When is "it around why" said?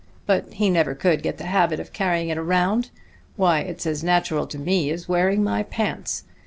2.29-3.59